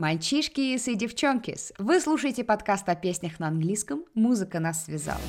[0.00, 5.20] Мальчишки и девчонки, вы слушаете подкаст о песнях на английском «Музыка нас связала».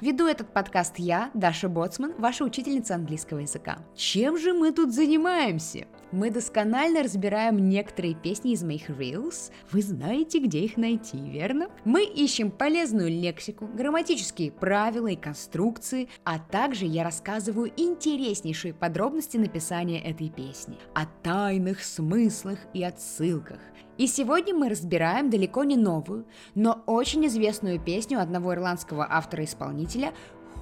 [0.00, 3.78] Веду этот подкаст я, Даша Боцман, ваша учительница английского языка.
[3.96, 5.88] Чем же мы тут занимаемся?
[6.12, 9.50] Мы досконально разбираем некоторые песни из моих Reels.
[9.72, 11.68] Вы знаете, где их найти, верно?
[11.84, 20.00] Мы ищем полезную лексику, грамматические правила и конструкции, а также я рассказываю интереснейшие подробности написания
[20.00, 23.58] этой песни, о тайных смыслах и отсылках.
[23.98, 30.12] И сегодня мы разбираем далеко не новую, но очень известную песню одного ирландского автора-исполнителя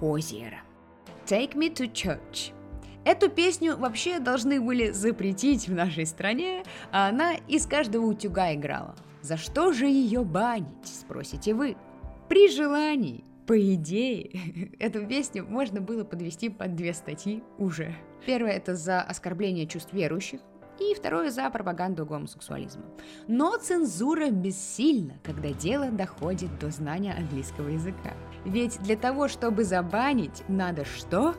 [0.01, 0.63] Хозиера.
[1.27, 2.53] Take me to church.
[3.05, 8.95] Эту песню вообще должны были запретить в нашей стране, а она из каждого утюга играла.
[9.21, 11.77] За что же ее банить, спросите вы?
[12.29, 17.95] При желании, по идее, эту песню можно было подвести под две статьи уже.
[18.25, 20.41] Первая это за оскорбление чувств верующих,
[20.81, 22.85] и второе за пропаганду гомосексуализма.
[23.29, 28.13] Но цензура бессильна, когда дело доходит до знания английского языка.
[28.45, 31.35] Ведь для того, чтобы забанить, надо что?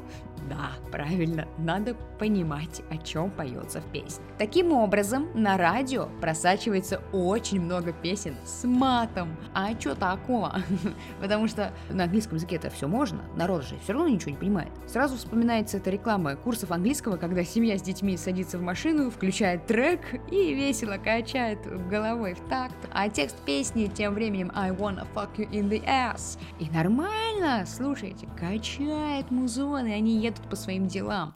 [0.50, 4.24] Да, правильно, надо понимать, о чем поется в песне.
[4.38, 9.36] Таким образом, на радио просачивается очень много песен с матом.
[9.54, 10.62] А что такого?
[11.22, 14.72] Потому что на английском языке это все можно, народ же все равно ничего не понимает.
[14.88, 20.02] Сразу вспоминается эта реклама курсов английского, когда семья с детьми садится в машину, включает трек
[20.32, 21.60] и весело качает
[21.90, 22.76] головой в такт.
[22.92, 26.38] А текст песни тем временем I wanna fuck you in the ass.
[26.60, 31.36] И нормально, слушайте, качает музон, и они едут по своим делам.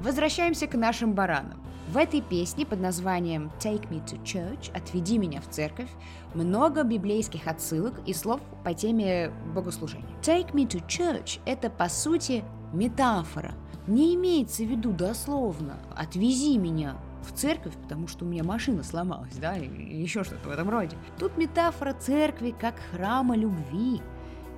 [0.00, 1.62] Возвращаемся к нашим баранам.
[1.88, 5.90] В этой песне под названием «Take me to church» «Отведи меня в церковь»
[6.34, 10.08] много библейских отсылок и слов по теме богослужения.
[10.22, 13.52] «Take me to church»— это, по сути, метафора.
[13.86, 19.34] Не имеется в виду дословно «отвези меня в церковь, потому что у меня машина сломалась,
[19.36, 20.96] да, или еще что-то в этом роде.
[21.18, 24.00] Тут метафора церкви как храма любви,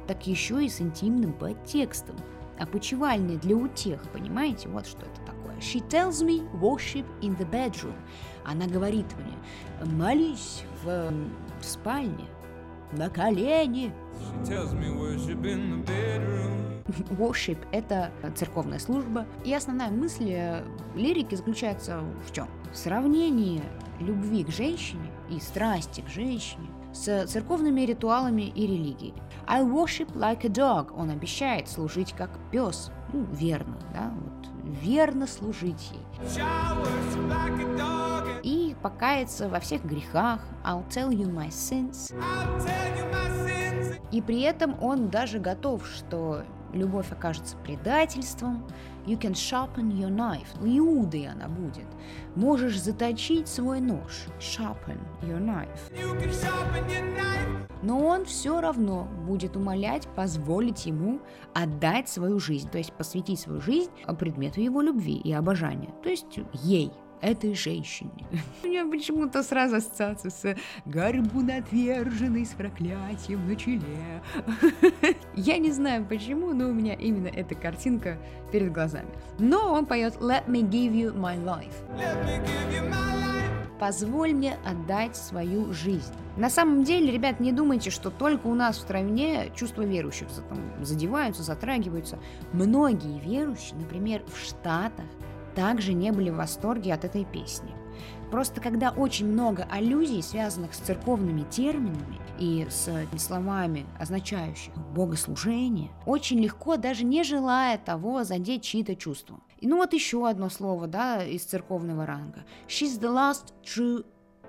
[0.06, 2.16] так еще и с интимным подтекстом.
[2.59, 4.69] Опочивальня для утех, понимаете?
[4.69, 5.56] Вот что это такое.
[5.59, 7.94] She tells me worship in the bedroom.
[8.44, 11.12] Она говорит мне, молись в,
[11.60, 12.27] в спальне,
[12.93, 13.93] на колени.
[14.21, 16.74] She tells me worship in the bedroom.
[17.19, 19.27] Worship— это церковная служба.
[19.45, 20.65] И основная мысль э,
[20.95, 22.49] лирики заключается в чем?
[22.72, 23.62] В сравнении
[24.00, 29.15] любви к женщине и страсти к женщине с церковными ритуалами и религией.
[29.47, 30.93] I worship like a dog.
[30.97, 32.91] Он обещает служить как пес.
[33.12, 34.45] Ну, верно, да, вот
[34.83, 36.01] верно служить ей.
[38.43, 40.41] И покаяться во всех грехах.
[40.65, 42.15] I'll tell you my sins.
[44.12, 48.67] И при этом он даже готов, что любовь окажется предательством,
[49.07, 51.87] you can sharpen your knife, Иудой она будет.
[52.35, 55.69] Можешь заточить свой нож, sharpen your knife.
[57.83, 61.21] Но он все равно будет умолять позволить ему
[61.53, 63.91] отдать свою жизнь, то есть посвятить свою жизнь
[64.25, 66.91] предмету его любви и обожания, то есть ей,
[67.25, 68.12] этой женщине.
[68.62, 74.23] У меня почему-то сразу ассоциация с горбун отверженный с проклятием на челе.
[75.34, 78.19] Я не знаю почему, но у меня именно эта картинка
[78.53, 79.09] перед глазами.
[79.39, 81.75] Но он поет Let me give you my life.
[83.81, 86.13] Позволь мне отдать свою жизнь.
[86.37, 90.59] На самом деле, ребят, не думайте, что только у нас в стране чувства верующих там,
[90.84, 92.19] задеваются, затрагиваются.
[92.53, 95.05] Многие верующие, например, в Штатах,
[95.54, 97.72] также не были в восторге от этой песни.
[98.31, 106.41] Просто когда очень много аллюзий, связанных с церковными терминами и с словами, означающих богослужение, очень
[106.41, 109.38] легко, даже не желая того, задеть чьи-то чувства.
[109.60, 112.44] И ну вот еще одно слово, да, из церковного ранга.
[112.66, 114.04] She's the last true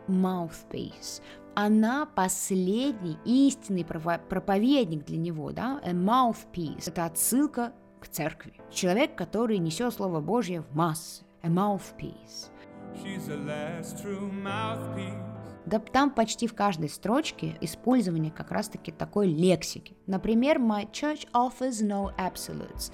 [0.08, 1.22] mouthpiece.
[1.54, 6.86] Она последний истинный проповедник для него, да, a mouthpiece.
[6.88, 7.72] Это отсылка
[8.06, 8.54] к церкви.
[8.72, 11.24] Человек, который несет Слово Божье в массы.
[11.42, 12.50] A mouthpiece.
[15.66, 19.96] Да там почти в каждой строчке использование как раз-таки такой лексики.
[20.06, 22.92] Например, My church offers no absolutes.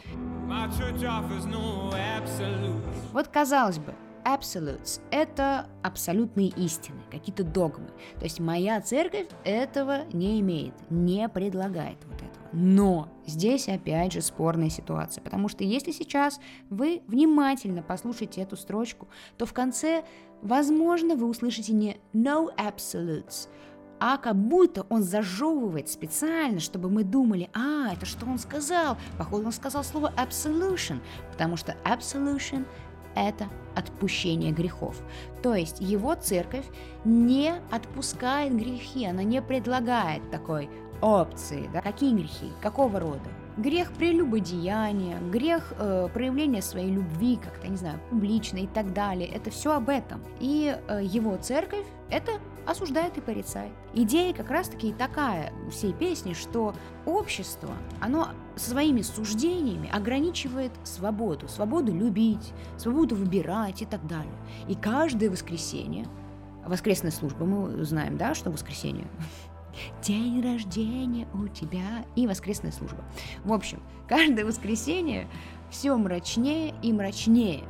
[0.47, 3.11] My church offers no absolutes.
[3.11, 3.93] Вот казалось бы,
[4.23, 7.89] absolutes– это абсолютные истины, какие-то догмы.
[8.17, 12.20] То есть моя церковь этого не имеет, не предлагает вот.
[12.53, 16.39] Но здесь опять же спорная ситуация, потому что если сейчас
[16.69, 19.07] вы внимательно послушаете эту строчку,
[19.38, 20.03] то в конце,
[20.42, 23.48] возможно, вы услышите не no absolutes,
[24.03, 28.98] а как будто он зажевывает специально, чтобы мы думали, а, это что он сказал?
[29.18, 31.00] Походу, он сказал слово absolution,
[31.31, 32.65] потому что absolution–
[33.15, 35.00] это отпущение грехов.
[35.44, 36.65] То есть его церковь
[37.06, 40.68] не отпускает грехи, она не предлагает такой
[41.01, 41.69] опции.
[41.74, 41.81] Да?
[41.81, 42.51] Какие грехи?
[42.62, 43.30] Какого рода?
[43.57, 49.27] Грех прелюбодеяния, грех э, проявления своей любви, как-то, не знаю, публично и так далее.
[49.27, 50.21] Это все об этом.
[50.39, 52.31] И э, его церковь это
[52.65, 53.71] осуждает и порицает.
[53.94, 56.74] Идея как раз-таки такая всей песни, что
[57.06, 64.33] общество, оно своими суждениями ограничивает свободу, свободу любить, свободу выбирать и так далее.
[64.68, 66.06] И каждое воскресенье,
[66.65, 69.07] воскресная служба, мы знаем, да, что воскресенье,
[70.01, 73.03] день рождения у тебя и воскресная служба.
[73.44, 75.27] В общем, каждое воскресенье
[75.69, 77.63] все мрачнее и мрачнее.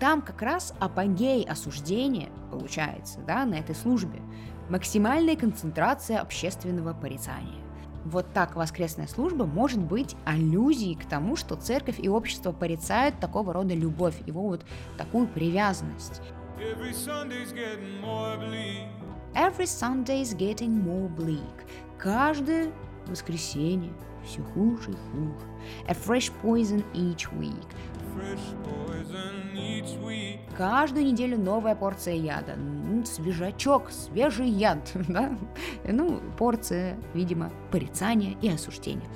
[0.00, 4.20] Там как раз апогей осуждения получается, да, на этой службе.
[4.68, 7.62] Максимальная концентрация общественного порицания.
[8.04, 13.52] Вот так воскресная служба может быть аллюзией к тому, что церковь и общество порицают такого
[13.52, 14.64] рода любовь, его вот
[14.96, 16.22] такую привязанность.
[16.58, 18.97] Every Sunday's getting more bleak.
[19.38, 21.64] Every Sunday is getting more bleak.
[21.96, 22.72] Каждое
[23.06, 23.92] воскресенье
[24.24, 25.46] все хуже и хуже.
[25.86, 27.68] A fresh poison each week.
[28.16, 30.40] Fresh poison each week.
[30.56, 32.56] Каждую неделю новая порция яда.
[32.56, 34.90] Ну, свежачок, свежий яд.
[35.08, 35.38] Да?
[35.84, 39.08] Ну, порция, видимо, порицания и осуждения.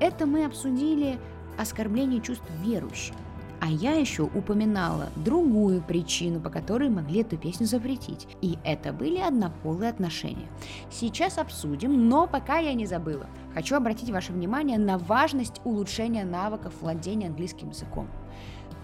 [0.00, 1.18] Это мы обсудили
[1.58, 3.16] оскорбление чувств верующих.
[3.60, 8.28] А я еще упоминала другую причину, по которой могли эту песню запретить.
[8.40, 10.48] И это были однополые отношения.
[10.90, 13.26] Сейчас обсудим, но пока я не забыла.
[13.54, 18.08] Хочу обратить ваше внимание на важность улучшения навыков владения английским языком.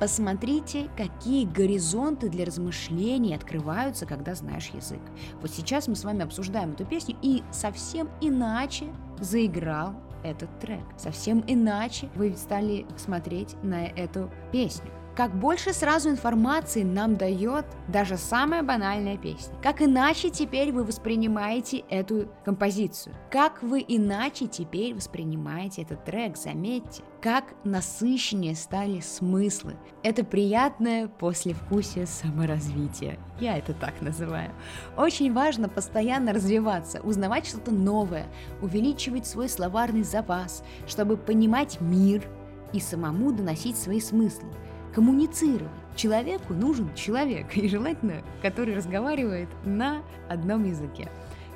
[0.00, 5.00] Посмотрите, какие горизонты для размышлений открываются, когда знаешь язык.
[5.40, 8.86] Вот сейчас мы с вами обсуждаем эту песню, и совсем иначе
[9.20, 9.94] заиграл
[10.24, 10.82] этот трек.
[10.96, 14.90] Совсем иначе вы стали смотреть на эту песню.
[15.16, 19.54] Как больше сразу информации нам дает даже самая банальная песня.
[19.62, 23.14] Как иначе теперь вы воспринимаете эту композицию.
[23.30, 27.04] Как вы иначе теперь воспринимаете этот трек, заметьте.
[27.22, 29.76] Как насыщеннее стали смыслы.
[30.02, 33.16] Это приятное послевкусие саморазвития.
[33.38, 34.50] Я это так называю.
[34.96, 38.26] Очень важно постоянно развиваться, узнавать что-то новое,
[38.60, 42.28] увеличивать свой словарный запас, чтобы понимать мир
[42.72, 44.48] и самому доносить свои смыслы
[44.94, 45.70] коммуницировать.
[45.96, 51.08] Человеку нужен человек, и желательно, который разговаривает на одном языке.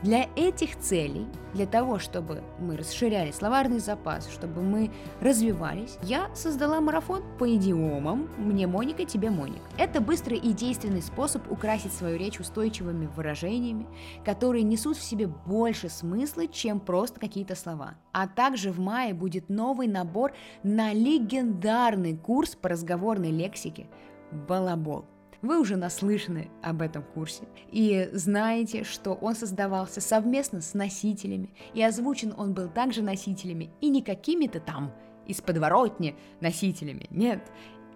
[0.02, 6.80] Для этих целей, для того, чтобы мы расширяли словарный запас, чтобы мы развивались, я создала
[6.80, 9.62] марафон по идиомам «Мне Моника, тебе Моник».
[9.76, 13.88] Это быстрый и действенный способ украсить свою речь устойчивыми выражениями,
[14.24, 17.94] которые несут в себе больше смысла, чем просто какие-то слова.
[18.12, 23.88] А также в мае будет новый набор на легендарный курс по разговорной лексике
[24.30, 25.06] «Балабол».
[25.40, 31.82] Вы уже наслышаны об этом курсе и знаете, что он создавался совместно с носителями, и
[31.82, 34.92] озвучен он был также носителями, и не какими-то там
[35.26, 37.40] из подворотни носителями, нет,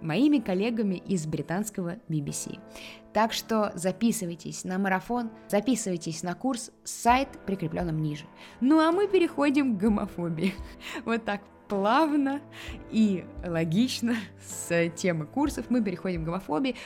[0.02, 2.58] моими коллегами из британского BBC.
[3.12, 8.24] Так что записывайтесь на марафон, записывайтесь на курс, сайт прикрепленным ниже.
[8.60, 10.54] Ну а мы переходим к гомофобии.
[11.04, 12.40] Вот так плавно
[12.90, 16.76] и логично с темы курсов мы переходим к гомофобии,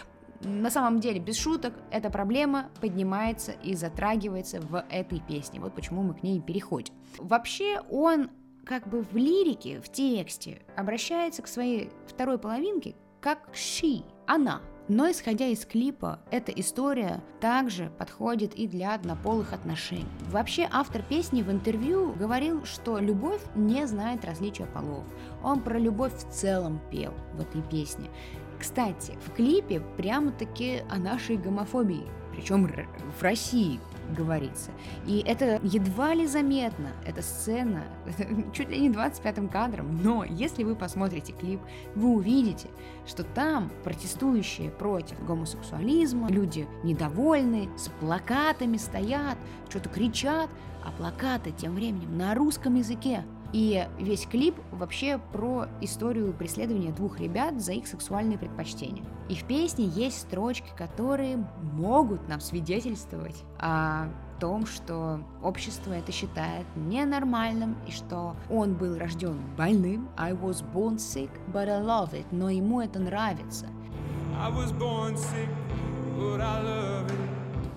[0.42, 5.60] на самом деле, без шуток, эта проблема поднимается и затрагивается в этой песне.
[5.60, 6.94] Вот почему мы к ней переходим.
[7.18, 8.30] Вообще, он
[8.64, 14.60] как бы в лирике, в тексте обращается к своей второй половинке как she, она.
[14.88, 20.06] Но исходя из клипа, эта история также подходит и для однополых отношений.
[20.30, 25.04] Вообще автор песни в интервью говорил, что любовь не знает различия полов.
[25.42, 28.08] Он про любовь в целом пел в этой песне.
[28.60, 32.70] Кстати, в клипе прямо-таки о нашей гомофобии, причем
[33.18, 33.80] в России
[34.16, 34.70] говорится.
[35.06, 37.84] И это едва ли заметно, эта сцена,
[38.52, 41.60] чуть ли не 25-м кадром, но если вы посмотрите клип,
[41.94, 42.68] вы увидите,
[43.06, 49.38] что там протестующие против гомосексуализма, люди недовольны, с плакатами стоят,
[49.68, 50.50] что-то кричат,
[50.84, 53.24] а плакаты тем временем на русском языке.
[53.52, 59.04] И весь клип вообще про историю преследования двух ребят за их сексуальные предпочтения.
[59.28, 64.08] И в песне есть строчки, которые могут нам свидетельствовать о
[64.40, 70.08] том, что общество это считает ненормальным, и что он был рожден больным.
[70.16, 72.26] I was born sick, but I love it.
[72.30, 73.66] Но ему это нравится.
[74.38, 75.48] I was born sick,
[76.18, 77.35] but I love it.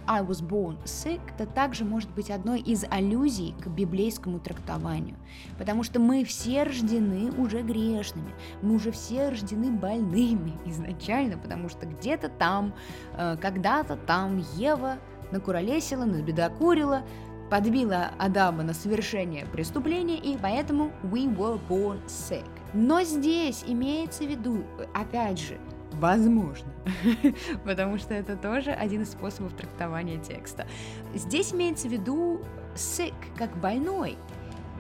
[0.10, 5.16] I was born sick, это также может быть одной из аллюзий к библейскому трактованию.
[5.60, 11.86] Потому что мы все рождены уже грешными, мы уже все рождены больными изначально, потому что
[11.86, 12.74] где-то там,
[13.18, 14.98] э, когда-то там Ева
[15.32, 17.04] накуролесила, набедокурила,
[17.52, 22.50] подбила Адама на совершение преступления, и поэтому we were born sick.
[22.74, 24.64] Но здесь имеется в виду,
[24.96, 25.60] опять же,
[25.94, 26.72] Возможно,
[27.66, 30.68] потому что это тоже один из способов трактования текста.
[31.14, 32.42] Здесь имеется в виду
[32.76, 34.18] sick, как больной,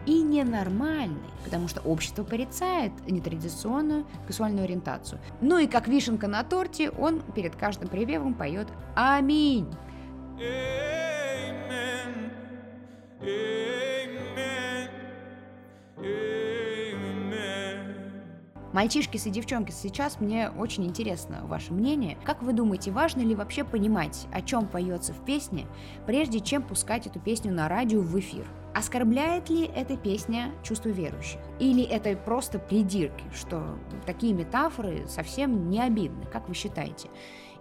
[0.05, 5.19] и ненормальный, потому что общество порицает нетрадиционную сексуальную ориентацию.
[5.41, 9.67] Ну и как вишенка на торте, он перед каждым припевом поет «Аминь».
[18.79, 22.17] Мальчишки и девчонки, сейчас мне очень интересно ваше мнение.
[22.23, 25.67] Как вы думаете, важно ли вообще понимать, о чем поется в песне,
[26.05, 28.47] прежде чем пускать эту песню на радио в эфир?
[28.73, 31.41] Оскорбляет ли эта песня чувство верующих?
[31.59, 37.09] Или это просто придирки, что такие метафоры совсем не обидны, как вы считаете?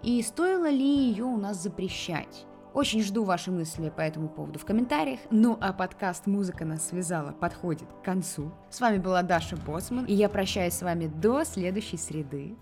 [0.01, 2.45] И стоило ли ее у нас запрещать?
[2.73, 5.19] Очень жду ваши мысли по этому поводу в комментариях.
[5.31, 8.51] Ну а подкаст «Музыка нас связала» подходит к концу.
[8.69, 12.55] С вами была Даша Боцман, и я прощаюсь с вами до следующей среды.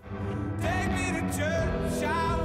[0.60, 2.38] Take me to church, I